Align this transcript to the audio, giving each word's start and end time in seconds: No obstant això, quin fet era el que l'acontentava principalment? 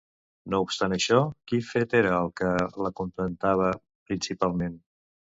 No 0.51 0.59
obstant 0.67 0.93
això, 0.95 1.17
quin 1.51 1.67
fet 1.67 1.93
era 1.99 2.13
el 2.19 2.29
que 2.41 2.49
l'acontentava 2.85 3.67
principalment? 4.13 4.81